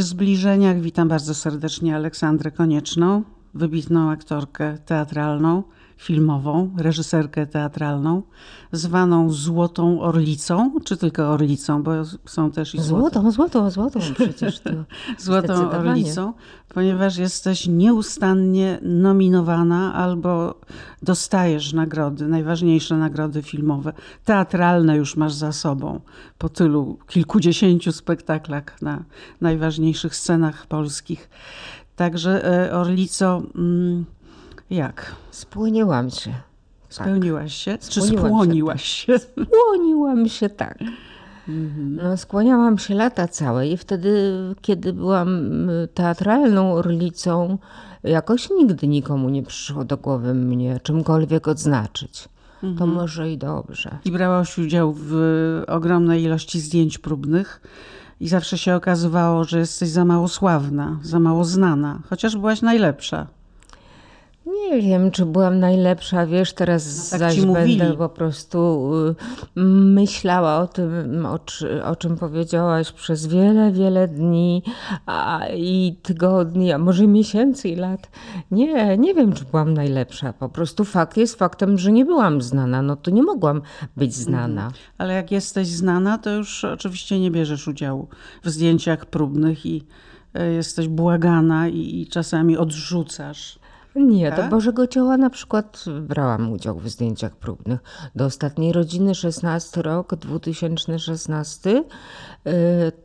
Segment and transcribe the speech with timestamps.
[0.00, 3.22] W zbliżeniach witam bardzo serdecznie Aleksandrę Konieczną,
[3.54, 5.62] wybitną aktorkę teatralną,
[6.00, 8.22] filmową, reżyserkę teatralną,
[8.72, 11.92] zwaną Złotą Orlicą, czy tylko Orlicą, bo
[12.26, 13.20] są też i złote.
[13.20, 14.70] Złotą, złotą, złotą przecież to
[15.18, 16.32] Złotą Orlicą,
[16.74, 20.54] ponieważ jesteś nieustannie nominowana albo
[21.02, 23.92] dostajesz nagrody, najważniejsze nagrody filmowe.
[24.24, 26.00] Teatralne już masz za sobą
[26.38, 29.04] po tylu kilkudziesięciu spektaklach na
[29.40, 31.30] najważniejszych scenach polskich.
[31.96, 34.04] Także e, Orlico, mm,
[34.70, 35.14] jak?
[35.30, 36.34] Spłoniłam się.
[36.88, 37.78] Spełniłaś się?
[37.78, 39.18] Czy Spłoniłam się, spłoniłaś się?
[39.18, 40.78] Skłoniłam się tak.
[41.78, 47.58] No, skłaniałam się lata całe i wtedy, kiedy byłam y, teatralną orlicą,
[48.02, 52.28] jakoś nigdy nikomu nie przyszło do głowy mnie czymkolwiek odznaczyć.
[52.78, 53.98] To może i dobrze.
[54.04, 55.14] I brałaś udział w
[55.66, 57.60] ogromnej ilości zdjęć próbnych
[58.20, 63.26] i zawsze się okazywało, że jesteś za mało sławna, za mało znana, chociaż byłaś najlepsza.
[64.46, 68.90] Nie wiem, czy byłam najlepsza, wiesz, teraz tak zaś będę po prostu
[69.56, 69.60] y,
[69.94, 71.38] myślała o tym, o,
[71.84, 74.62] o czym powiedziałaś przez wiele, wiele dni
[75.06, 78.10] a, i tygodni, a może miesięcy i lat.
[78.50, 80.32] Nie, nie wiem, czy byłam najlepsza.
[80.32, 82.82] Po prostu fakt jest faktem, że nie byłam znana.
[82.82, 83.62] No to nie mogłam
[83.96, 84.70] być znana.
[84.98, 88.08] Ale jak jesteś znana, to już oczywiście nie bierzesz udziału
[88.44, 89.86] w zdjęciach próbnych i
[90.34, 93.59] e, jesteś błagana i, i czasami odrzucasz.
[93.96, 94.44] Nie, Tak?
[94.44, 97.80] do Bożego Ciała na przykład brałam udział w zdjęciach próbnych.
[98.14, 101.82] Do ostatniej rodziny 16 rok, 2016 y,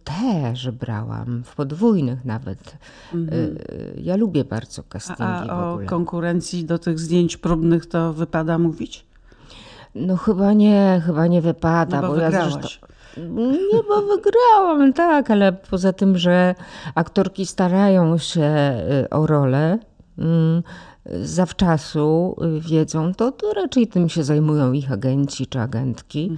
[0.04, 2.78] też brałam, w podwójnych nawet.
[3.16, 8.58] Y, ja lubię bardzo castingi A w o konkurencji do tych zdjęć próbnych to wypada
[8.58, 9.06] mówić?
[9.96, 12.68] No chyba nie, chyba nie wypada, No bo bo ja zresztą...
[13.18, 16.56] Nie, bo wygrałam, tak, ale poza tym, że
[16.96, 19.80] aktorki starają się y, o rolę,
[21.24, 26.38] zawczasu y, wiedzą, to, to raczej tym się zajmują ich agenci czy agentki.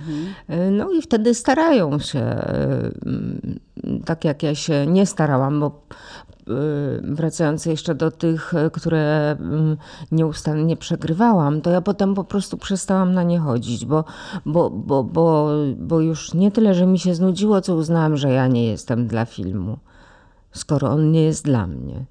[0.50, 3.60] Y, No i wtedy starają się, y, mm,
[4.06, 5.82] tak jak ja się nie starałam, bo
[7.04, 9.78] wracając jeszcze do tych, które mm,
[10.12, 14.04] nieustannie przegrywałam, to ja potem po prostu przestałam na nie chodzić, bo,
[14.46, 18.48] bo, bo, bo, bo już nie tyle, że mi się znudziło, co uznałam, że ja
[18.48, 19.78] nie jestem dla filmu,
[20.52, 22.06] skoro on nie jest dla mnie.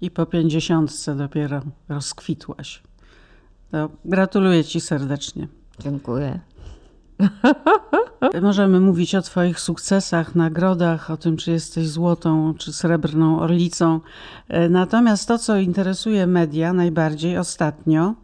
[0.00, 2.82] I po pięćdziesiątce dopiero rozkwitłaś.
[3.70, 5.48] To gratuluję ci serdecznie.
[5.78, 6.40] Dziękuję.
[8.42, 14.00] Możemy mówić o Twoich sukcesach, nagrodach, o tym, czy jesteś złotą czy srebrną orlicą.
[14.48, 18.14] E, Natomiast to, co interesuje media najbardziej ostatnio,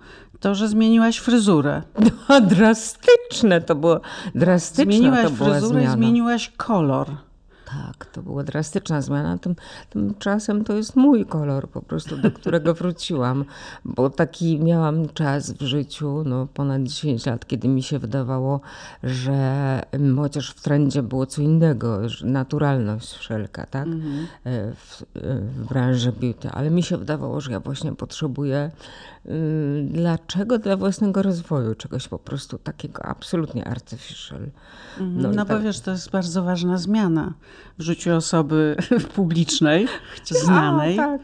[0.40, 1.82] to, że zmieniłaś fryzurę.
[2.28, 4.00] No, drastyczne to było.
[4.34, 7.08] Drastyczna Zmieniłaś to była fryzurę i zmieniłaś kolor.
[7.66, 9.38] Tak, to była drastyczna zmiana.
[9.38, 9.56] Tym,
[9.90, 13.44] tymczasem to jest mój kolor po prostu, do którego wróciłam,
[13.84, 18.60] bo taki miałam czas w życiu, no ponad 10 lat, kiedy mi się wydawało,
[19.02, 19.32] że
[19.92, 23.88] mm, chociaż w trendzie było co innego, że naturalność wszelka, tak,
[24.44, 25.04] E, w, e,
[25.40, 28.70] w branży beauty, ale mi się wydawało, że ja właśnie potrzebuję
[29.82, 30.58] dlaczego?
[30.58, 34.40] Dla własnego rozwoju, czegoś po prostu takiego absolutnie artificial.
[35.00, 37.32] No, i bo tak- wiesz, to jest bardzo ważna zmiana
[37.78, 38.76] w życiu osoby
[39.16, 39.88] publicznej,
[40.24, 40.96] znanej.
[40.96, 41.20] Tak.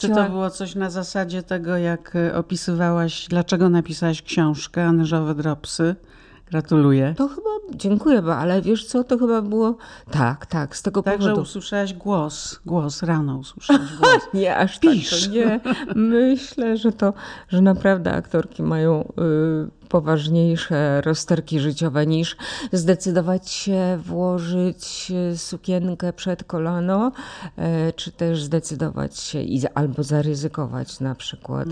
[0.00, 5.96] Czy to było coś na zasadzie tego, jak opisywałaś, dlaczego napisałaś książkę Anyżowe Dropsy?
[6.46, 7.14] Gratuluję.
[7.18, 9.76] To chyba, dziękuję, bo, ale wiesz co, to chyba było,
[10.10, 11.42] tak, tak, z tego Także powodu.
[11.42, 14.28] usłyszałaś głos, głos, rano usłyszałaś głos.
[14.34, 15.10] Nie, aż Pisz.
[15.10, 15.60] tak to nie.
[15.94, 17.12] Myślę, że to,
[17.48, 22.36] że naprawdę aktorki mają y, poważniejsze rozterki życiowe niż
[22.72, 27.12] zdecydować się włożyć y, sukienkę przed kolano,
[27.88, 31.68] y, czy też zdecydować się i, albo zaryzykować na przykład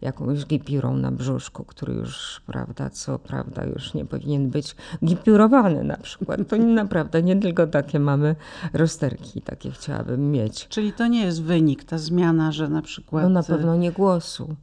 [0.00, 5.96] jakąś gipiurą na brzuszku, który już, prawda, co prawda już nie powinien być gipiurowany na
[5.96, 6.40] przykład.
[6.48, 8.36] To naprawdę nie tylko takie mamy
[8.72, 10.68] rozterki, takie chciałabym mieć.
[10.68, 13.22] Czyli to nie jest wynik, ta zmiana, że na przykład...
[13.22, 14.56] No na e, pewno nie głosu.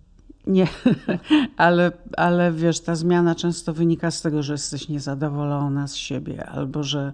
[0.48, 0.68] Nie,
[1.58, 6.84] ale, ale wiesz, ta zmiana często wynika z tego, że jesteś niezadowolona z siebie, albo
[6.84, 7.14] że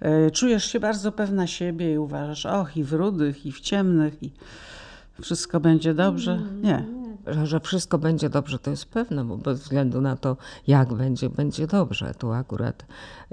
[0.00, 4.22] e, czujesz się bardzo pewna siebie i uważasz, och, i w rudych, i w ciemnych,
[4.22, 4.32] i
[5.22, 6.42] wszystko będzie dobrze.
[6.62, 6.84] Nie.
[7.26, 10.36] Że, że wszystko będzie dobrze, to jest pewne, bo bez względu na to,
[10.66, 12.14] jak będzie, będzie dobrze.
[12.18, 12.86] Tu akurat,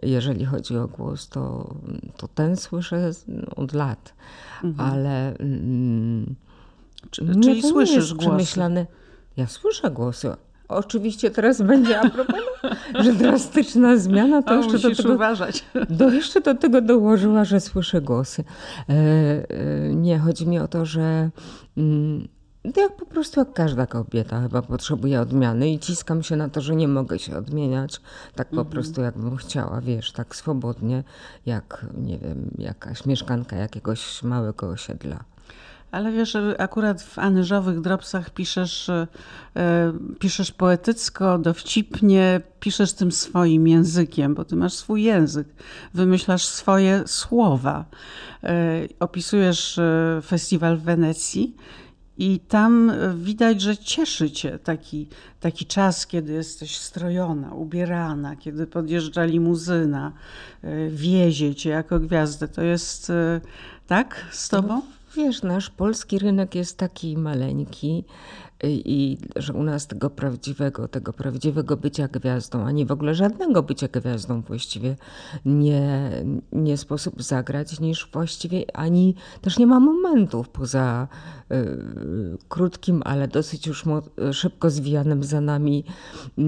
[0.04, 1.75] jeżeli chodzi o głos, to,
[2.18, 3.12] to ten słyszę
[3.56, 4.13] od lat,
[4.78, 6.36] ale mm,
[7.12, 8.28] czyli nie słyszysz głosy.
[8.28, 8.86] przemyślany.
[9.38, 10.36] Ja słyszę głosy.
[10.68, 12.42] oczywiście teraz będzie a propos,
[13.00, 15.66] że drastyczna zmiana, to o, jeszcze do tego, uważać.
[15.90, 18.44] Do, jeszcze do tego dołożyła, że słyszę głosy.
[18.90, 21.30] E, e, nie, chodzi mi o to, że
[21.78, 22.28] mm,
[22.74, 26.62] to jak po prostu jak każda kobieta chyba potrzebuje odmiany i ciskam się na to,
[26.62, 28.02] że nie mogę się odmieniać
[28.36, 28.70] tak po mhm.
[28.70, 31.04] prostu jakbym chciała, wiesz, tak swobodnie,
[31.46, 35.24] jak nie wiem, jakaś mieszkanka jakiegoś małego osiedla.
[35.94, 39.07] Ale wiesz, akurat w anyżowych dropsach piszesz, e,
[40.19, 45.48] piszesz poetycko, dowcipnie, piszesz tym swoim językiem, bo ty masz swój język,
[45.94, 47.86] wymyślasz swoje słowa.
[48.44, 51.56] E, opisujesz e, festiwal w Wenecji
[52.18, 55.07] i tam widać, że cieszy cię taki,
[55.39, 60.12] taki czas, kiedy jesteś strojona, ubierana, kiedy podjeżdża limuzyna,
[60.89, 62.48] wiezie cię jako gwiazdę.
[62.48, 63.12] To jest
[63.88, 64.81] tak z tobą?
[65.15, 68.04] Wiesz, nasz polski rynek jest taki maleńki
[68.63, 73.63] y, i że u nas tego prawdziwego, tego prawdziwego bycia gwiazdą, ani w ogóle żadnego
[73.63, 74.95] bycia gwiazdą właściwie
[75.45, 76.12] nie,
[76.51, 81.07] nie sposób zagrać, niż właściwie ani też nie ma momentów poza
[81.51, 83.86] y, krótkim, ale dosyć już
[84.31, 85.83] szybko zwijanym za nami
[86.39, 86.44] y,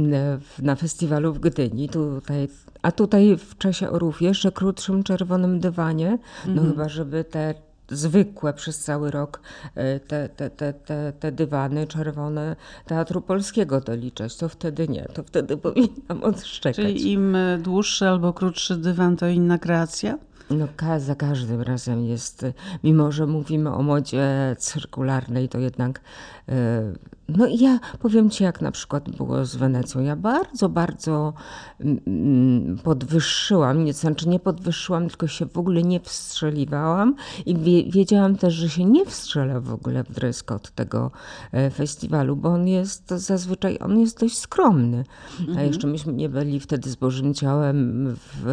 [0.61, 1.89] na festiwalu w Gdyni.
[1.89, 2.47] Tutaj,
[2.81, 6.69] a tutaj w czasie Orów jeszcze krótszym czerwonym dywanie, no mm -hmm.
[6.69, 9.41] chyba żeby te zwykłe przez cały rok
[9.75, 12.55] e, te, te, te, te, te dywany czerwone
[12.85, 16.75] Teatru Polskiego doliczać, to wtedy nie, to wtedy powinnam odszczekać.
[16.75, 20.17] Czyli im dłuższy albo krótszy dywan, to inna kreacja?
[20.49, 20.67] No,
[20.99, 22.45] za każdym razem jest,
[22.83, 26.01] mimo że mówimy o modzie cyrkularnej, to jednak
[26.49, 26.93] e,
[27.29, 30.01] no i ja powiem Ci, jak na przykład było z Wenecją.
[30.01, 31.33] Ja bardzo, bardzo
[31.79, 37.55] mm, mm, podwyższyłam, nie, znaczy nie podwyższyłam, tylko się w ogóle nie wstrzeliwałam i
[37.91, 41.11] wiedziałam też, że się nie wstrzelę w ogóle w dress code tego
[41.51, 45.03] e, festiwalu, bo on jest zazwyczaj, on jest dość skromny.
[45.39, 45.57] Mhm.
[45.57, 48.43] A jeszcze myśmy nie byli wtedy z Bożym Ciałem w,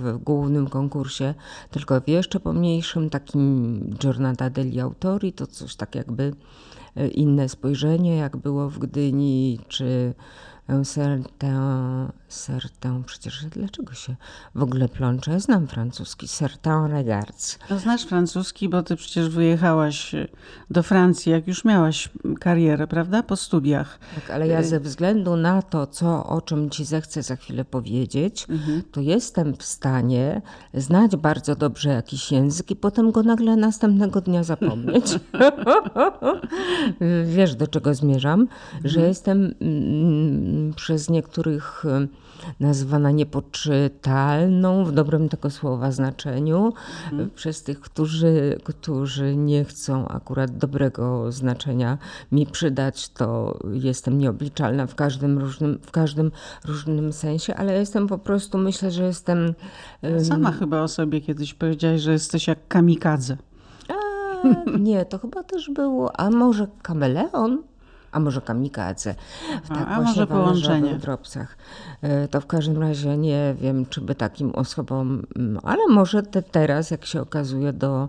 [0.00, 1.34] w głównym konkursie,
[1.70, 6.32] tylko w jeszcze pomniejszym takim Giornata degli Autori, to coś tak jakby
[7.06, 10.14] inne spojrzenie, jak było w Gdyni, czy
[10.68, 14.16] certain, certain, przecież dlaczego się
[14.54, 15.30] w ogóle plączę?
[15.30, 17.58] Ja znam francuski, certain regards.
[17.70, 20.14] No znasz francuski, bo ty przecież wyjechałaś
[20.70, 22.08] do Francji, jak już miałaś
[22.40, 23.22] karierę, prawda?
[23.22, 23.98] Po studiach.
[24.14, 28.46] Tak, ale ja ze względu na to, co, o czym ci zechcę za chwilę powiedzieć,
[28.48, 28.82] mhm.
[28.92, 30.42] to jestem w stanie
[30.74, 35.04] znać bardzo dobrze jakiś język i potem go nagle następnego dnia zapomnieć.
[37.36, 38.40] Wiesz, do czego zmierzam?
[38.40, 38.48] Mhm.
[38.84, 42.06] Że jestem mm, przez niektórych e,
[42.60, 46.72] nazywana niepoczytalną w dobrym tego słowa znaczeniu,
[47.12, 47.30] mhm.
[47.30, 51.98] przez tych, którzy, którzy nie chcą akurat dobrego znaczenia
[52.32, 56.30] mi przydać, to jestem nieobliczalna w każdym różnym, w każdym
[56.64, 59.54] różnym sensie, ale jestem po prostu, myślę, że jestem...
[60.22, 63.36] Sama chyba o sobie kiedyś powiedziałaś, że jesteś jak kamikadze.
[63.88, 67.62] A, nie, to chyba też było, a może kameleon?
[68.12, 69.14] A może kamikadze.
[69.64, 70.94] W tak a może połączenie.
[70.94, 71.56] dropsach.
[72.02, 76.42] E, to w każdym razie nie wiem, czy by takim osobom, mm, ale może te
[76.42, 78.08] teraz, jak się okazuje, do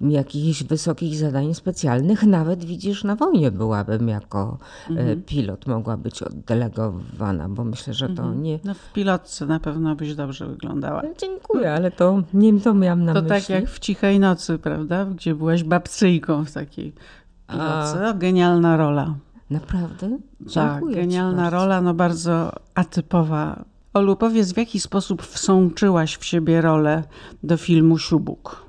[0.00, 5.22] jakichś wysokich zadań specjalnych, nawet widzisz, na wojnie byłabym jako e, mhm.
[5.22, 8.42] pilot, mogła być oddelegowana, bo myślę, że to mhm.
[8.42, 8.58] nie...
[8.64, 11.02] No w pilotce na pewno byś dobrze wyglądała.
[11.02, 13.36] No, dziękuję, ale to nie to miałam na to myśli.
[13.36, 15.04] To tak jak w Cichej Nocy, prawda?
[15.04, 16.92] Gdzie byłaś babcyjką w takiej
[17.48, 18.08] pilotce.
[18.08, 18.12] A...
[18.12, 19.14] genialna rola.
[19.50, 20.18] Naprawdę?
[20.54, 23.64] Tak, genialna rola, no bardzo atypowa.
[23.94, 27.04] Olu, powiedz, w jaki sposób wsączyłaś w siebie rolę
[27.42, 28.66] do filmu Siubuk?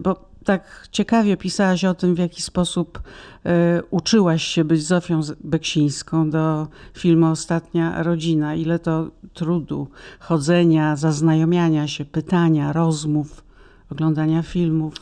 [0.00, 3.50] Bo tak ciekawie pisałaś o tym, w jaki sposób y,
[3.90, 8.54] uczyłaś się być Zofią Beksińską do filmu Ostatnia Rodzina.
[8.54, 9.88] Ile to trudu,
[10.20, 13.44] chodzenia, zaznajomiania się, pytania, rozmów,
[13.90, 14.94] oglądania filmów.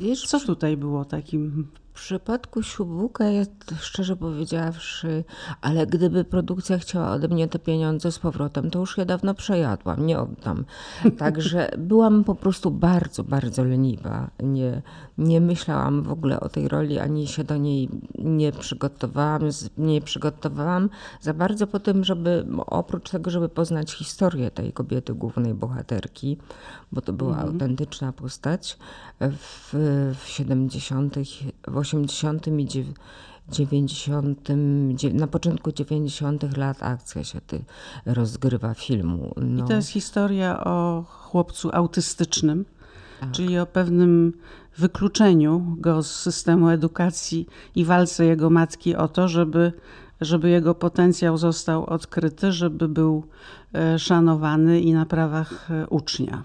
[0.00, 1.66] Wiesz, Co tutaj było takim
[1.98, 5.24] w przypadku Siubuka jest szczerze powiedziawszy,
[5.60, 10.06] ale gdyby produkcja chciała ode mnie te pieniądze z powrotem, to już je dawno przejadłam,
[10.06, 10.64] nie oddam.
[11.18, 14.30] Także byłam po prostu bardzo, bardzo leniwa.
[14.42, 14.82] Nie,
[15.18, 19.42] nie myślałam w ogóle o tej roli, ani się do niej nie przygotowałam,
[19.78, 25.54] nie przygotowałam za bardzo po tym, żeby oprócz tego, żeby poznać historię tej kobiety, głównej
[25.54, 26.36] bohaterki,
[26.92, 27.48] bo to była mhm.
[27.48, 28.78] autentyczna postać
[29.20, 29.74] w,
[30.22, 31.14] w 70.,
[31.68, 32.46] w 80.
[32.46, 32.66] i
[33.48, 34.48] 90,
[35.12, 36.56] na początku 90.
[36.56, 37.64] lat akcja się ty
[38.06, 39.34] rozgrywa filmu.
[39.36, 39.64] No.
[39.64, 42.64] I to jest historia o chłopcu autystycznym,
[43.20, 43.30] tak.
[43.30, 44.32] czyli o pewnym
[44.78, 49.72] wykluczeniu go z systemu edukacji i walce jego matki o to, żeby
[50.20, 53.24] żeby jego potencjał został odkryty, żeby był
[53.74, 56.42] e, szanowany i na prawach e, ucznia.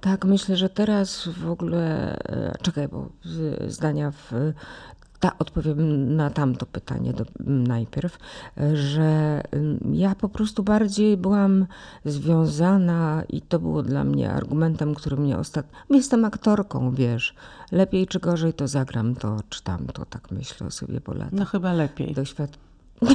[0.00, 3.08] Tak, myślę, że teraz w ogóle, e, czekaj, bo
[3.68, 4.32] zdania w
[5.20, 8.18] ta, odpowiem na tamto pytanie do, najpierw,
[8.74, 9.42] że
[9.92, 11.66] ja po prostu bardziej byłam
[12.04, 15.78] związana i to było dla mnie argumentem, który mnie ostatnio.
[15.90, 17.34] Jestem aktorką, wiesz.
[17.72, 21.32] Lepiej czy gorzej to zagram to czy tamto, tak myślę o sobie po latach.
[21.32, 22.14] No chyba lepiej.
[22.14, 22.58] Doświad...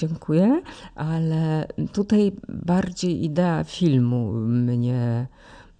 [0.00, 0.62] Dziękuję,
[0.94, 5.26] ale tutaj bardziej idea filmu mnie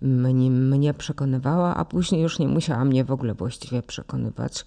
[0.03, 4.65] mnie, mnie przekonywała, a później już nie musiała mnie w ogóle właściwie przekonywać,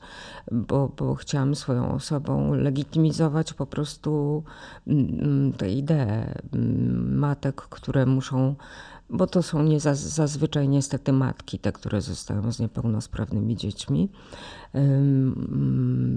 [0.52, 4.44] bo, bo chciałam swoją osobą legitymizować po prostu
[4.88, 8.56] mm, tę ideę mm, matek, które muszą
[9.14, 14.10] bo to są nie zazwyczaj niestety matki, te, które zostają z niepełnosprawnymi dziećmi,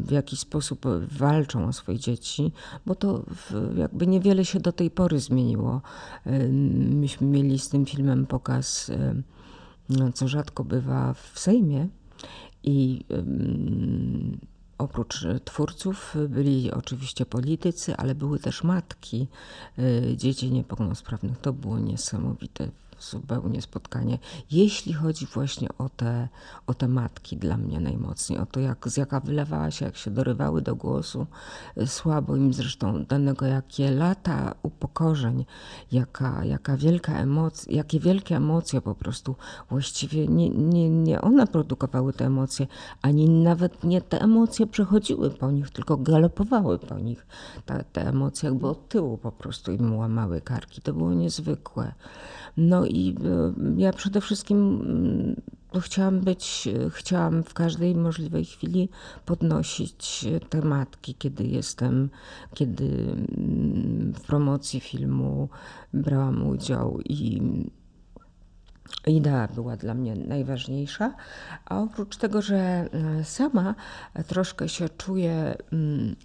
[0.03, 0.87] w jaki sposób
[1.19, 2.53] walczą o swoje dzieci,
[2.87, 3.25] bo to
[3.77, 5.81] jakby niewiele się do tej pory zmieniło.
[6.91, 8.91] Myśmy mieli z tym filmem pokaz,
[10.15, 11.89] co rzadko bywa w Sejmie
[12.63, 13.05] i
[14.79, 19.29] Oprócz twórców byli oczywiście politycy, ale były też matki
[19.79, 21.39] y, dzieci niepełnosprawnych.
[21.39, 22.69] To było niesamowite
[23.01, 24.19] zupełnie spotkanie,
[24.51, 26.29] jeśli chodzi właśnie o te,
[26.67, 30.11] o te matki dla mnie najmocniej, o to jak, z jaka wylewała się, jak się
[30.11, 31.27] dorywały do głosu,
[31.87, 35.45] słabo im zresztą danego, jakie lata upokorzeń,
[35.93, 39.37] jaka, jaka wielka emocja, jakie wielkie emocje po prostu
[39.71, 42.67] właściwie nie, nie, nie one produkowały te emocje,
[43.03, 47.27] ani nawet nie te emocje przechodziły po nich, tylko galopowały po nich.
[47.67, 50.83] te te emocje jakby od tyłu po prostu im łamały karki.
[50.83, 51.93] To było niezwykłe.
[52.57, 55.41] No i e, ja przede wszystkim mm,
[55.81, 58.89] chciałam być, chciałam w każdej możliwej chwili
[59.25, 62.11] podnosić tematki, kiedy jestem,
[62.55, 65.49] kiedy mm, w promocji filmu
[65.93, 67.41] brałam udział i
[69.07, 71.15] idea była dla mnie najważniejsza,
[71.65, 73.75] a oprócz tego, że e, sama
[74.27, 76.17] troszkę się czuję mm,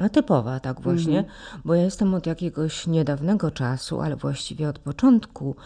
[0.00, 1.62] atypowa a typowa, tak właśnie, mhm.
[1.64, 5.56] bo ja jestem od jakiegoś niedawnego czasu, ale właściwie od początku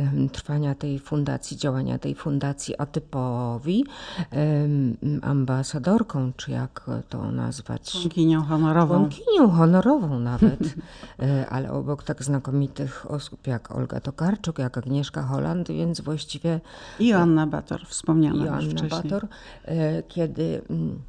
[0.00, 3.84] um, trwania tej fundacji, działania tej fundacji atypowi,
[4.32, 7.92] um, ambasadorką, czy jak to nazwać?
[7.92, 8.94] Członkinią honorową.
[8.94, 10.60] Członkinią honorową nawet,
[11.20, 16.60] e, ale obok tak znakomitych osób jak Olga Tokarczuk, jak Agnieszka Holland, więc właściwie...
[16.98, 19.02] I Joanna Bator, wspomniana Joanna już wcześniej.
[19.02, 19.26] Bator,
[19.64, 21.02] e, kiedy mm,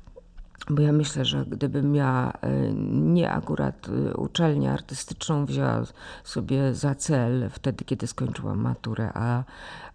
[0.69, 5.83] bo ja myślę, że gdybym ja e, nie akurat e, uczelnię artystyczną wzięła
[6.23, 9.43] sobie za cel wtedy, kiedy skończyłam maturę, a,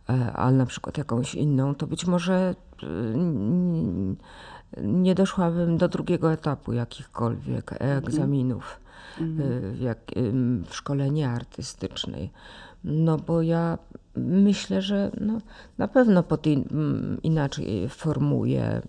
[0.09, 2.55] e, a na przykład jakąś inną, to być może
[4.83, 8.81] nie doszłabym do drugiego etapu jakichkolwiek egzaminów
[9.21, 9.76] mhm.
[9.81, 9.99] jak,
[10.67, 12.31] w szkole nieartystycznej.
[12.85, 13.79] No bo ja
[14.17, 15.38] myślę, że no,
[15.79, 16.38] na pewno po
[17.23, 18.83] inaczej formuję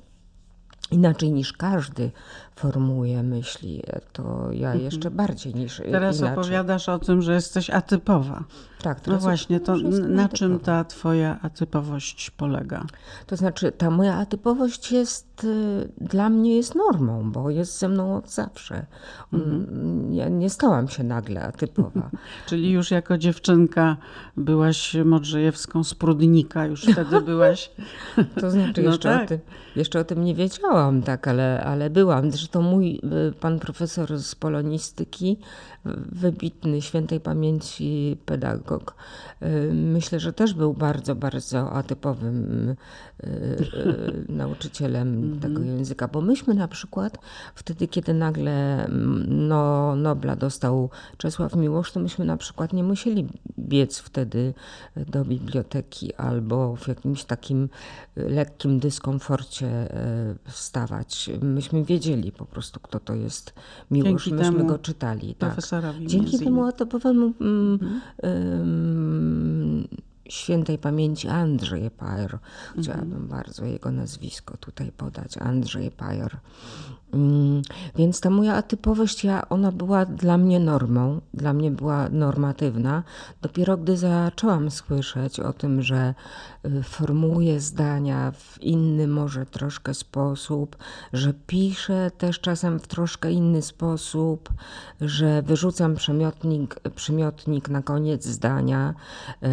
[0.94, 2.12] inaczej niż każdy
[2.56, 3.84] formułuje myśli,
[4.14, 4.86] to ja mhm.
[4.86, 6.38] jeszcze bardziej niż Teraz inaczej.
[6.38, 8.44] opowiadasz o tym, że jesteś atypowa.
[8.84, 9.76] Tak, no właśnie, to
[10.08, 12.86] na czym ta twoja atypowość polega?
[13.28, 18.16] To znaczy, ta moja atypowość jest y, dla mnie jest normą, bo jest ze mną
[18.16, 18.86] od zawsze.
[19.34, 20.14] Mhm.
[20.14, 22.10] Ja nie stałam się nagle atypowa.
[22.48, 23.98] Czyli już jako dziewczynka
[24.38, 27.72] byłaś Modrzejewską z Prudnika, już wtedy byłaś.
[28.42, 29.24] to znaczy, no jeszcze, tak.
[29.24, 29.40] o tym,
[29.76, 32.32] jeszcze o tym nie wiedziałam, tak, ale, ale byłam.
[32.44, 35.38] Zresztą mój y, pan profesor z polonistyki
[36.12, 38.96] wybitny świętej pamięci pedagog.
[39.42, 42.76] Y, myślę, że też był bardzo, bardzo atypowym y,
[43.28, 45.40] y, nauczycielem mhm.
[45.40, 47.18] tego języka, bo myśmy na przykład
[47.56, 53.28] wtedy, kiedy nagle mm, no, Nobla dostał Czesław Miłosz, to myśmy na przykład nie musieli
[53.60, 54.54] biec wtedy
[54.96, 57.70] do biblioteki albo w jakimś takim
[58.16, 59.88] lekkim dyskomforcie
[60.46, 61.30] wstawać.
[61.42, 63.54] Myśmy wiedzieli po prostu, kto to jest
[63.92, 64.26] Miłosz.
[64.26, 65.36] Dzięki myśmy go czytali.
[65.36, 65.56] Tak.
[66.06, 67.80] Dzięki temu etapowemu mm,
[68.24, 69.88] mm,
[70.30, 72.38] świętej pamięci Andrzej Pajer.
[72.80, 73.28] Chciałabym mhm.
[73.28, 75.38] bardzo jego nazwisko tutaj podać.
[75.38, 76.38] Andrzej Pajer.
[77.14, 77.62] Mm,
[77.96, 83.04] więc ta moja atypowość, ja, ona była dla mnie normą, dla mnie była normatywna.
[83.42, 86.14] Dopiero gdy zaczęłam słyszeć o tym, że
[86.66, 90.78] y, formułuję zdania w inny może troszkę sposób,
[91.14, 94.50] że piszę też czasem w troszkę inny sposób,
[95.02, 98.94] że wyrzucam przymiotnik, przymiotnik na koniec zdania
[99.44, 99.48] y,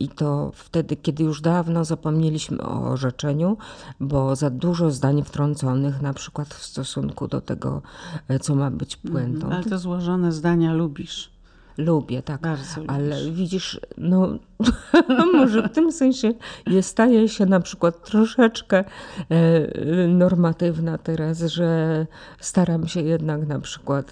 [0.00, 3.56] i to wtedy, kiedy już dawno zapomnieliśmy o orzeczeniu,
[4.00, 7.82] bo za dużo zdań wtrąconych, na przykład w stosunku stosunku do tego,
[8.28, 9.50] e, co ma być puentą.
[9.50, 11.30] Ale te złożone zdania lubisz.
[11.78, 12.40] Lubię, tak.
[12.40, 13.38] Bardzo ale lubisz.
[13.38, 14.38] widzisz, no
[15.34, 16.34] może w tym sensie
[16.66, 18.84] jest, staje się na przykład troszeczkę
[19.30, 22.06] e, normatywna teraz, że
[22.40, 24.10] staram się jednak na przykład,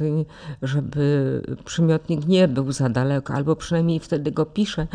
[0.62, 4.86] żeby przymiotnik nie był za daleko, albo przynajmniej wtedy go piszę,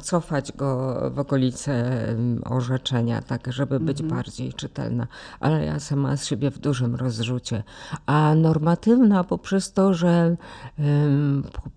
[0.00, 1.92] cofać go w okolice
[2.44, 4.16] orzeczenia, tak, żeby być mhm.
[4.16, 5.06] bardziej czytelna.
[5.40, 7.62] Ale ja sama z siebie w dużym rozrzucie.
[8.06, 10.36] A normatywna poprzez to, że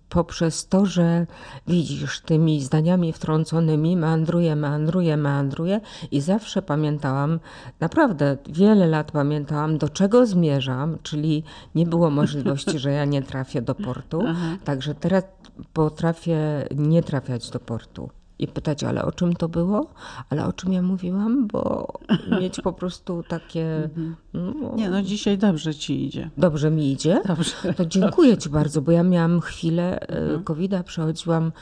[0.08, 1.26] poprzez to, że
[1.66, 7.40] widzisz tymi zdaniami wtrąconymi meandruję, meandruję, meandruję i zawsze pamiętałam,
[7.80, 11.44] naprawdę wiele lat pamiętałam, do czego zmierzam, czyli
[11.74, 14.22] nie było możliwości, że ja nie trafię do portu.
[14.64, 15.24] Także teraz
[15.72, 16.38] potrafię
[16.76, 19.86] nie trafiać do portu i pytać, ale o czym to było?
[20.30, 21.46] Ale o czym ja mówiłam?
[21.46, 21.92] Bo
[22.40, 23.84] mieć po prostu takie.
[23.84, 24.16] Mhm.
[24.34, 26.30] No, nie, no dzisiaj dobrze ci idzie.
[26.38, 27.22] Dobrze mi idzie?
[27.26, 27.74] Dobrze.
[27.76, 28.42] To dziękuję dobrze.
[28.42, 30.44] ci bardzo, bo ja miałam chwilę e, mhm.
[30.44, 31.52] COVID-a, przechodziłam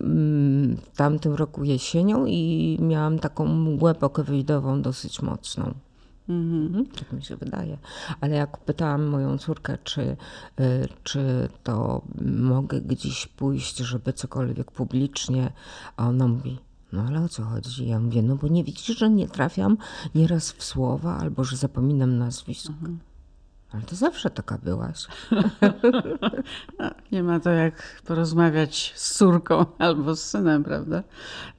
[0.00, 5.74] mm, w tamtym roku jesienią i miałam taką mgłę pokovidową dosyć mocną.
[6.30, 6.86] Mhm.
[6.86, 7.78] Tak mi się wydaje.
[8.20, 10.00] Ale jak pytałam moją córkę, czy,
[10.60, 15.52] y, czy to mogę gdzieś pójść, żeby cokolwiek publicznie,
[15.96, 16.58] a ona mówi,
[16.92, 17.88] no ale o co chodzi?
[17.88, 19.76] Ja mówię, no bo nie widzisz, że nie trafiam
[20.14, 22.70] nieraz w słowa albo że zapominam nazwisk.
[22.70, 22.98] Mhm.
[23.72, 25.06] Ale to zawsze taka byłaś.
[27.12, 31.02] Nie ma to jak porozmawiać z córką albo z synem, prawda?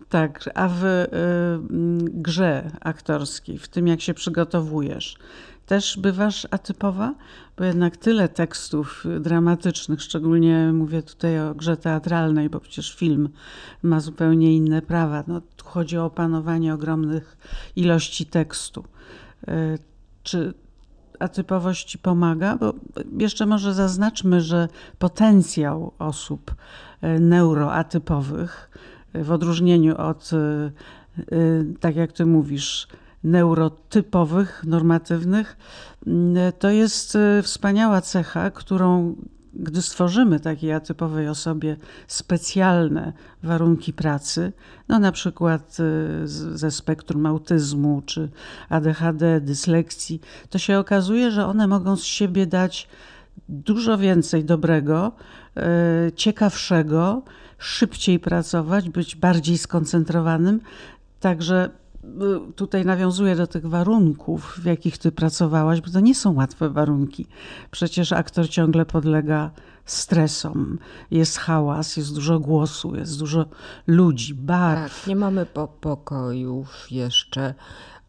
[0.10, 1.08] Tak, a w y,
[2.02, 5.18] grze aktorskiej, w tym jak się przygotowujesz,
[5.66, 7.16] też bywasz atypowa?
[7.58, 13.30] Bo jednak tyle tekstów dramatycznych, szczególnie mówię tutaj o grze teatralnej, bo przecież film
[13.84, 15.24] ma zupełnie inne prawa.
[15.28, 17.38] No, tu chodzi o opanowanie ogromnych
[17.76, 18.84] ilości tekstu.
[19.48, 19.80] Y,
[20.24, 20.54] czy
[21.22, 22.56] atypowość pomaga?
[22.56, 22.74] Bo
[23.18, 24.68] jeszcze może zaznaczmy, że
[25.00, 26.56] potencjał osób
[27.04, 28.70] y, neuroatypowych
[29.14, 32.88] w odróżnieniu od, y, tak jak ty mówisz,
[33.24, 35.58] neurotypowych, normatywnych,
[36.08, 36.12] y,
[36.60, 39.16] to jest wspaniała cecha, którą
[39.54, 44.54] gdy stworzymy takiej atypowej osobie specjalne warunki pracy,
[44.90, 45.78] no na przykład
[46.26, 48.30] ze spektrum autyzmu czy
[48.70, 52.88] ADHD, dyslekcji, to się okazuje, że one mogą z siebie dać
[53.50, 55.12] dużo więcej dobrego,
[56.16, 57.24] ciekawszego,
[57.58, 60.60] szybciej pracować, być bardziej skoncentrowanym.
[61.20, 61.81] Także y,
[62.56, 67.28] tutaj nawiązuję do tych warunków, w jakich ty pracowałaś, bo to nie są łatwe warunki.
[67.72, 69.52] Przecież aktor ciągle podlega
[69.86, 70.80] stresom,
[71.12, 73.46] jest hałas, jest dużo głosu, jest dużo
[73.88, 75.00] ludzi, barw.
[75.00, 77.54] Tak, nie mamy po pokojów jeszcze,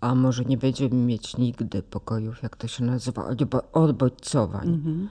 [0.01, 3.25] a może nie będziemy mieć nigdy pokojów, jak to się nazywa,
[3.73, 4.69] odbodźcowań.
[4.69, 5.09] Mhm.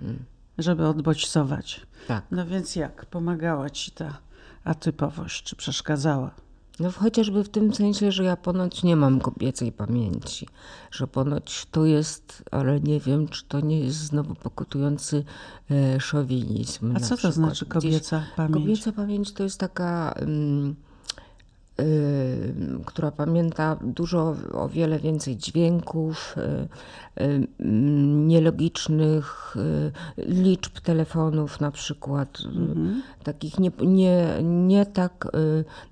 [0.00, 0.24] Hmm
[0.62, 1.86] żeby odbodźcować.
[2.08, 2.24] Tak.
[2.30, 3.06] No więc jak?
[3.06, 4.18] Pomagała ci ta
[4.64, 6.30] atypowość, czy przeszkadzała?
[6.80, 10.48] No chociażby w tym sensie, że ja ponoć nie mam kobiecej pamięci,
[10.90, 15.24] że ponoć to jest, ale nie wiem, czy to nie jest znowu pokutujący
[15.70, 16.96] e, szowinizm.
[16.96, 18.54] A co to znaczy kobieca Gdzieś, pamięć?
[18.54, 20.14] Kobieca pamięć to jest taka...
[20.20, 20.76] Um,
[22.86, 27.48] która pamięta dużo, o wiele więcej dźwięków, y, y,
[28.26, 29.92] nielogicznych y,
[30.26, 33.02] liczb telefonów na przykład, mhm.
[33.22, 35.28] takich nie, nie, nie tak,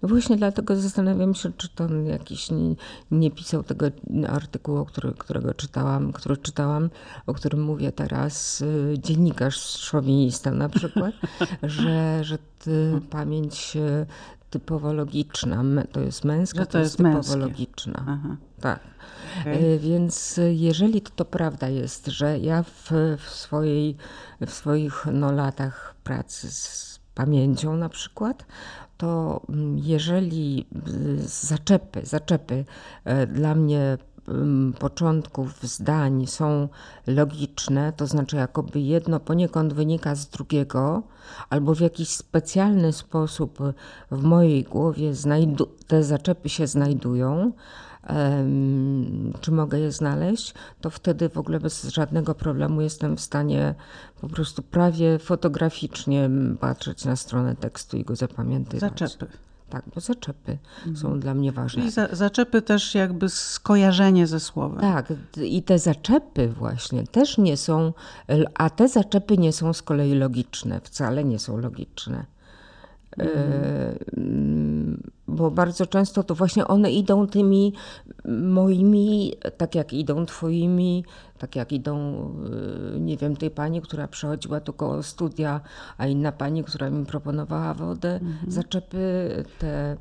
[0.02, 2.74] no właśnie dlatego zastanawiam się, czy to jakiś nie,
[3.10, 3.86] nie pisał tego
[4.28, 6.90] artykułu, który, którego czytałam, który czytałam,
[7.26, 8.64] o którym mówię teraz,
[8.98, 11.14] dziennikarz szowinista na przykład,
[11.62, 12.38] że, że
[13.10, 13.76] pamięć
[14.50, 15.64] typowo logiczna.
[15.92, 17.36] To jest męska, to, to, jest, typowo męskie.
[17.36, 18.04] logiczna.
[18.08, 18.36] Aha.
[18.60, 18.80] Tak.
[19.40, 19.78] Okay.
[19.78, 23.96] Więc jeżeli to, to prawda jest, że ja w, w, swojej,
[24.40, 28.46] w swoich no, latach pracy z pamięcią na przykład,
[28.96, 30.66] to mm, jeżeli
[31.18, 32.64] zaczepy, zaczepy
[33.04, 33.98] e, dla mnie
[34.78, 36.68] początków zdań są
[37.06, 41.02] logiczne, to znaczy jakoby jedno poniekąd wynika z drugiego,
[41.50, 43.58] albo w jakiś specjalny sposób
[44.10, 45.12] w mojej głowie
[45.86, 47.52] te zaczepy się znajdują,
[49.40, 53.74] czy mogę je znaleźć, to wtedy w ogóle bez żadnego problemu jestem w stanie
[54.20, 58.98] po prostu prawie fotograficznie patrzeć na stronę tekstu i go zapamiętywać.
[58.98, 59.47] Zaczepy.
[59.70, 60.96] Tak, bo zaczepy mhm.
[60.96, 61.84] są dla mnie ważne.
[61.84, 64.80] I za, zaczepy też jakby skojarzenie ze słowem.
[64.80, 67.92] Tak, i te zaczepy właśnie też nie są,
[68.54, 72.24] a te zaczepy nie są z kolei logiczne, wcale nie są logiczne.
[73.16, 75.02] Mhm.
[75.28, 77.72] Bo bardzo często to właśnie one idą tymi
[78.24, 81.04] moimi, tak jak idą twoimi,
[81.38, 82.24] tak jak idą,
[82.96, 85.60] y, nie wiem, tej pani, która przychodziła tu koło studia,
[85.98, 88.50] a inna pani, która mi proponowała wodę, mhm.
[88.50, 88.98] zaczepy
[89.58, 89.96] te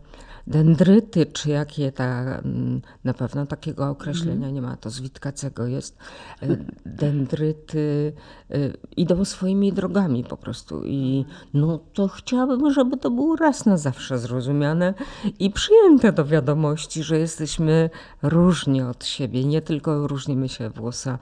[0.48, 4.54] dendryty, czy jakie ta, mm, na pewno takiego określenia mhm.
[4.54, 5.98] nie ma, to z Witkacego jest,
[6.42, 8.14] e, dendryty
[8.52, 8.56] e,
[8.98, 14.20] idą swoimi drogami po prostu i no to chciałabym, żeby to było raz na zawsze
[14.20, 14.94] zrozumiane
[15.40, 17.90] i przyjęte do wiadomości, że jesteśmy
[18.22, 21.20] różni od siebie, nie tylko różnimy się włosa,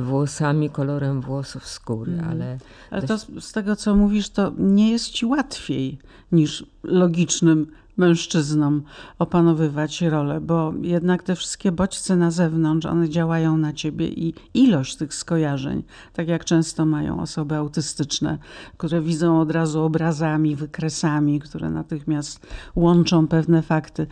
[0.00, 2.30] włosami, kolorem włosów, skóry, mhm.
[2.30, 2.58] ale...
[2.90, 5.98] Ale to z tego, co mówisz, to nie jest ci łatwiej
[6.32, 8.82] niż logicznym mężczyznom
[9.18, 14.96] opanowywać rolę, bo jednak te wszystkie bodźce na zewnątrz, one działają na ciebie i ilość
[14.96, 15.82] tych skojarzeń,
[16.12, 18.38] tak jak często mają osoby autystyczne,
[18.76, 24.06] które widzą od razu obrazami, wykresami, które natychmiast łączą pewne fakty,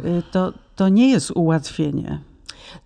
[0.00, 2.33] y, to, to nie jest ułatwienie.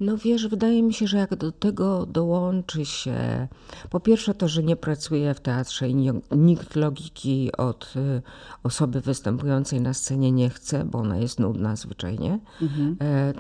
[0.01, 3.49] No wiesz, wydaje mi się, że jak do tego dołączy się,
[3.91, 8.23] po pierwsze to, że nie pracuje w teatrze i nikt logiki od y,
[8.63, 12.39] osoby występującej na scenie nie chce, bo ona jest nudna zwyczajnie.
[12.63, 12.97] Mhm.
[13.01, 13.33] E,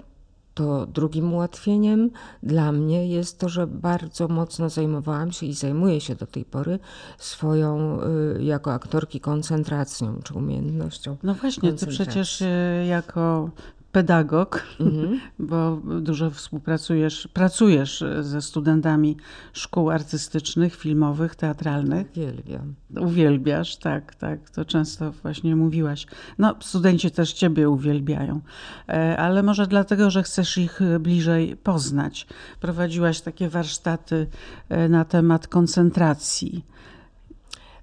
[0.59, 2.11] to drugim ułatwieniem
[2.43, 6.79] dla mnie jest to, że bardzo mocno zajmowałam się i zajmuję się do tej pory
[7.19, 8.01] swoją
[8.37, 11.17] y, jako aktorki koncentracją czy umiejętnością.
[11.23, 12.47] No właśnie, ty przecież y,
[12.89, 13.51] jako
[13.99, 15.21] pedagog, mhm.
[15.51, 19.17] bo dużo współpracujesz, pracujesz ze studentami
[19.53, 22.07] szkół artystycznych, filmowych, teatralnych.
[22.11, 22.75] Uwielbiam.
[23.01, 26.07] Uwielbiasz, tak, tak, to często właśnie mówiłaś.
[26.39, 28.41] No, studenci też ciebie uwielbiają,
[28.89, 32.27] e, ale może dlatego, że chcesz ich bliżej poznać.
[32.61, 34.27] Prowadziłaś takie warsztaty
[34.69, 36.65] e, na temat koncentracji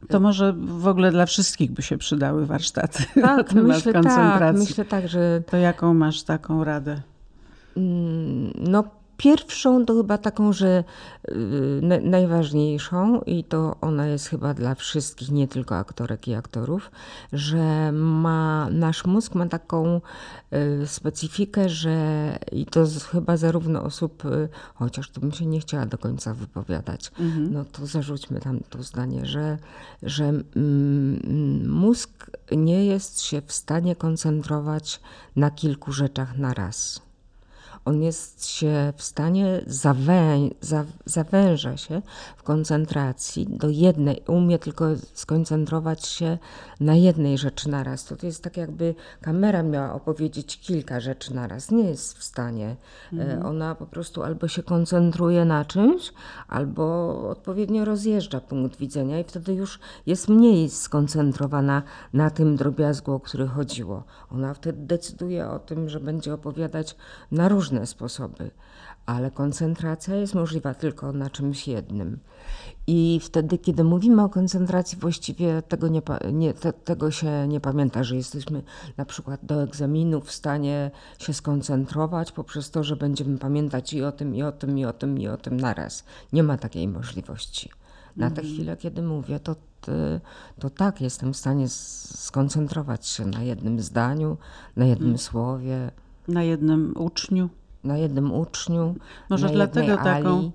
[0.09, 4.59] to może w ogóle dla wszystkich by się przydały warsztaty tak, na myślę, tak, koncentracji.
[4.59, 5.41] Tak, myślę tak, że...
[5.45, 7.01] To jaką masz taką radę?
[7.77, 8.83] Mm, no
[9.17, 10.84] Pierwszą to chyba taką, że
[11.30, 11.34] y,
[12.01, 16.91] najważniejszą, i to ona jest chyba dla wszystkich, nie tylko aktorek i aktorów,
[17.34, 20.01] że ma, nasz mózg ma taką
[20.84, 21.95] y, specyfikę, że
[22.51, 27.12] i to chyba zarówno osób, y, chociaż tu bym się nie chciała do końca wypowiadać,
[27.19, 27.54] mhm.
[27.54, 29.58] no to zarzućmy tam to zdanie, że,
[30.04, 34.99] że mm, mózg nie jest się w stanie koncentrować
[35.36, 37.04] na kilku rzeczach na raz
[37.85, 42.01] on jest się w stanie zawę, za, zawęża się
[42.37, 46.37] w koncentracji do jednej, umie tylko skoncentrować się
[46.79, 48.05] na jednej rzeczy naraz.
[48.05, 51.71] To, to jest tak jakby kamera miała opowiedzieć kilka rzeczy naraz.
[51.71, 52.75] Nie jest w stanie.
[53.13, 53.45] E, mhm.
[53.45, 56.13] Ona po prostu albo się koncentruje na czymś,
[56.47, 61.81] albo odpowiednio rozjeżdża punkt widzenia i wtedy już jest mniej skoncentrowana
[62.13, 64.03] na tym drobiazgu, o który chodziło.
[64.31, 66.95] Ona wtedy decyduje o tym, że będzie opowiadać
[67.31, 68.51] na różne różne sposoby,
[69.05, 72.19] ale koncentracja jest możliwa tylko na czymś jednym.
[72.88, 76.01] I wtedy, kiedy mówimy o koncentracji, właściwie tego, nie,
[76.33, 78.63] nie, te, tego się nie pamięta, że jesteśmy
[78.97, 84.11] na przykład do egzaminu w stanie się skoncentrować poprzez to, że będziemy pamiętać i o
[84.11, 86.03] tym, i o tym, i o tym, i o tym naraz.
[86.33, 87.69] Nie ma takiej możliwości.
[88.17, 88.53] Na tę mhm.
[88.53, 89.55] chwilę, kiedy mówię, to,
[90.59, 94.38] to tak, jestem w stanie skoncentrować się na jednym zdaniu,
[94.75, 95.17] na jednym hmm.
[95.17, 95.91] słowie.
[96.27, 97.49] Na jednym uczniu
[97.85, 98.95] na jednym uczniu.
[99.29, 100.37] Może dlatego taką.
[100.37, 100.51] Ali,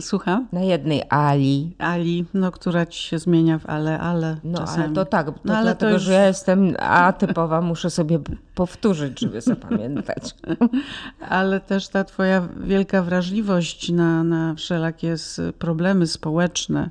[0.00, 0.48] Słucham?
[0.52, 1.76] Na jednej Ali.
[1.78, 4.36] Ali, no, która ci się zmienia w ale, ale.
[4.44, 4.84] No, czasami.
[4.84, 6.02] ale to tak, to no, ale dlatego, to już...
[6.02, 8.18] że ja jestem atypowa, muszę sobie
[8.54, 10.34] powtórzyć, żeby zapamiętać.
[11.28, 15.14] ale też ta twoja wielka wrażliwość na, na wszelakie
[15.58, 16.90] problemy społeczne,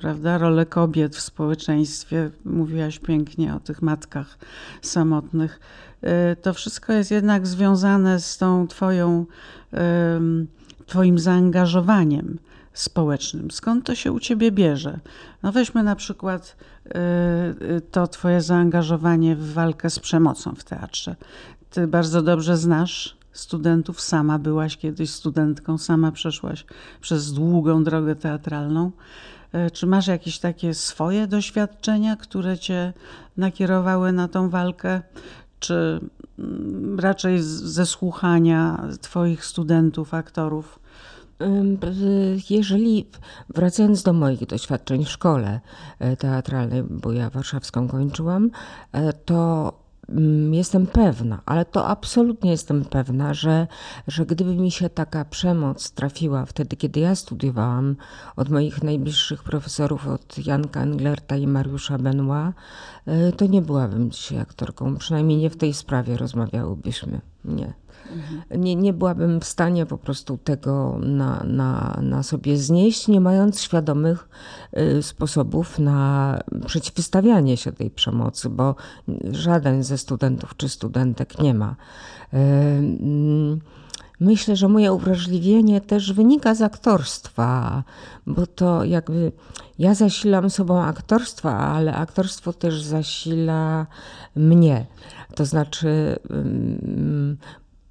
[0.00, 2.30] prawda, rolę kobiet w społeczeństwie.
[2.44, 4.38] Mówiłaś pięknie o tych matkach
[4.82, 5.60] samotnych
[6.04, 9.26] Y, to wszystko jest jednak związane z tą twoją,
[10.86, 12.38] twoim zaangażowaniem
[12.72, 13.50] społecznym.
[13.50, 15.00] Skąd to się u ciebie bierze?
[15.42, 16.56] No weźmy na przykład
[16.86, 16.90] y,
[17.90, 21.16] to twoje zaangażowanie w walkę z przemocą w teatrze.
[21.70, 26.64] Ty bardzo dobrze znasz studentów, sama byłaś kiedyś studentką, sama przeszłaś
[27.00, 28.90] przez długą drogę teatralną.
[29.72, 32.92] Czy masz jakieś takie swoje doświadczenia, które cię
[33.36, 35.02] nakierowały na tą walkę?
[35.60, 36.00] Czy
[36.38, 40.78] mm, raczej ze słuchania Twoich studentów, aktorów?
[42.50, 43.06] Jeżeli,
[43.48, 45.60] wracając do moich doświadczeń w szkole
[45.98, 48.50] e, teatralnej, bo ja warszawską kończyłam,
[48.92, 49.72] e, to
[50.52, 53.66] jestem pewna, ale to absolutnie jestem pewna, że,
[54.06, 57.96] że gdyby mi się taka przemoc trafiła wtedy, kiedy ja studiowałam,
[58.36, 62.54] od moich najbliższych profesorów, od Janka Englerta i Mariusza Benoit,
[63.06, 64.96] e, to nie byłabym dzisiaj aktorką.
[64.96, 67.20] Przynajmniej nie w tej sprawie rozmawiałybyśmy.
[67.44, 67.74] Nie.
[68.50, 73.60] Nie, nie byłabym w stanie po prostu tego na, na, na sobie znieść, nie mając
[73.60, 74.28] świadomych
[74.98, 78.74] y, sposobów na przeciwstawianie się tej przemocy, bo
[79.30, 81.70] żaden ze studentów czy studentek nie ma.
[82.34, 83.60] Y, mm,
[84.20, 87.82] myślę, że moje uwrażliwienie też wynika z aktorstwa,
[88.26, 89.32] bo to jakby
[89.78, 93.86] ja zasilam sobą aktorstwa, ale aktorstwo też zasila
[94.36, 94.86] mnie.
[95.34, 96.18] To znaczy,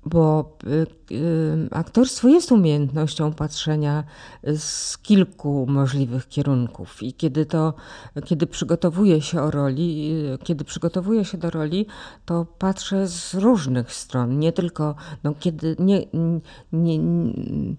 [0.09, 4.03] bo y, y, aktorstwo jest umiejętnością patrzenia
[4.43, 7.03] z kilku możliwych kierunków.
[7.03, 7.73] I kiedy to,
[8.25, 11.85] kiedy przygotowuję się o roli, y, kiedy przygotowuję się do roli,
[12.25, 16.05] to patrzę z różnych stron, nie tylko, no kiedy nie,
[16.73, 17.75] nie, nie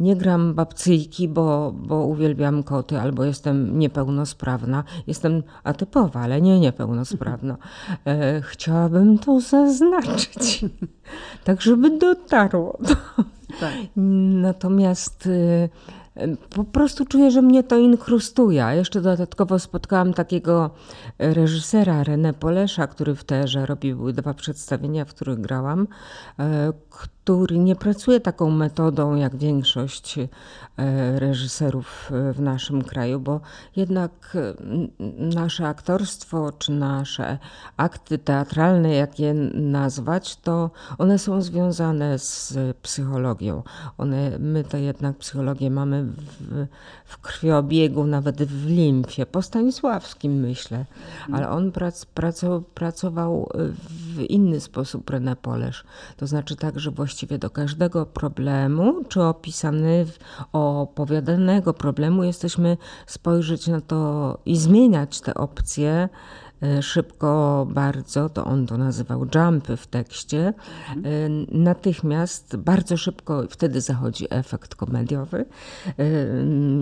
[0.00, 4.84] nie gram babcyjki, bo, bo uwielbiam koty albo jestem niepełnosprawna.
[5.06, 7.56] Jestem atypowa, ale nie niepełnosprawna.
[8.06, 10.64] E, chciałabym to zaznaczyć,
[11.44, 12.78] tak żeby dotarło.
[13.60, 13.74] Tak.
[13.96, 15.68] Natomiast e,
[16.54, 18.66] po prostu czuję, że mnie to inkrustuje.
[18.72, 20.70] Jeszcze dodatkowo spotkałam takiego
[21.18, 25.88] reżysera René Polesza, który w Terze robił dwa przedstawienia, w których grałam,
[26.38, 26.72] e,
[27.24, 30.28] który nie pracuje taką metodą jak większość e,
[31.20, 33.40] reżyserów e, w naszym kraju, bo
[33.76, 34.36] jednak
[35.18, 37.38] nasze aktorstwo czy nasze
[37.76, 43.62] akty teatralne, jak je nazwać, to one są związane z psychologią.
[43.98, 46.66] One, my to jednak psychologię mamy w,
[47.04, 50.84] w krwiobiegu, nawet w limfie, po Stanisławskim myślę,
[51.32, 53.50] ale on prac, pracował, pracował
[53.88, 55.84] w inny sposób René Polesz,
[56.16, 60.06] to znaczy tak, że właściwie do każdego problemu, czy opisany,
[60.52, 66.08] opowiadanego problemu, jesteśmy spojrzeć na to i zmieniać te opcje
[66.80, 70.38] szybko bardzo, to on to nazywał jumpy w tekście.
[70.46, 70.54] E,
[71.58, 75.46] natychmiast bardzo szybko wtedy zachodzi efekt komediowy e,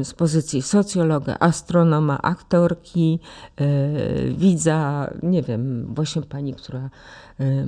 [0.05, 3.19] z pozycji socjologa, astronoma, aktorki,
[4.37, 6.91] widza, nie wiem, właśnie pani, która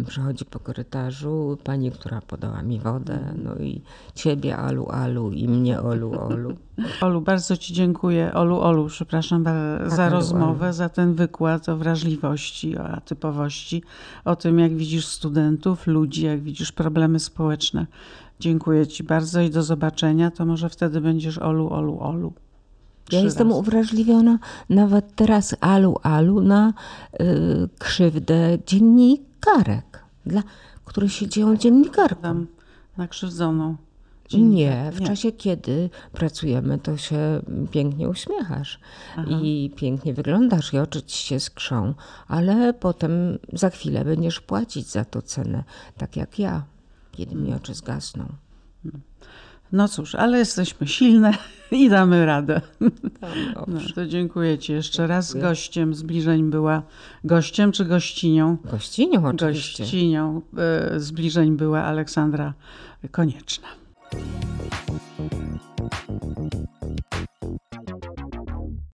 [0.06, 3.82] przechodzi po korytarzu, pani, która podała mi wodę, no i
[4.14, 6.56] ciebie Alu Alu i mnie Olu Olu.
[7.00, 8.34] Olu, bardzo Ci dziękuję.
[8.34, 9.44] Olu, Olu, przepraszam
[9.86, 10.74] za tak, rozmowę, Olu.
[10.74, 13.82] za ten wykład o wrażliwości, o atypowości,
[14.24, 17.86] o tym, jak widzisz studentów, ludzi, jak widzisz problemy społeczne.
[18.40, 20.30] Dziękuję Ci bardzo i do zobaczenia.
[20.30, 22.32] To może wtedy będziesz Olu, Olu, Olu.
[23.12, 23.60] Ja jestem razy.
[23.60, 24.38] uwrażliwiona
[24.70, 26.72] nawet teraz Alu, Alu na
[27.20, 27.24] y,
[27.78, 28.58] krzywdę
[29.42, 30.42] dziennikarek, dla,
[30.84, 32.46] które się dzieją dziennikarkom.
[32.96, 33.76] Na krzywdzoną.
[34.34, 35.06] Nie, w nie.
[35.06, 38.80] czasie kiedy pracujemy, to się pięknie uśmiechasz
[39.16, 39.30] Aha.
[39.42, 41.94] i pięknie wyglądasz i oczy ci się skrzą,
[42.28, 45.64] ale potem za chwilę będziesz płacić za to cenę,
[45.96, 46.64] tak jak ja,
[47.12, 48.24] kiedy mi oczy zgasną.
[49.72, 51.32] No cóż, ale jesteśmy silne
[51.80, 52.60] i damy radę.
[52.80, 52.88] No,
[53.66, 55.34] no, to dziękuję Ci jeszcze raz.
[55.34, 56.82] Gościem zbliżeń była
[57.24, 58.56] gościem czy gościnią?
[58.64, 59.82] Gościnią oczywiście.
[59.82, 62.54] Gościnią e, zbliżeń była Aleksandra
[63.10, 63.68] Konieczna.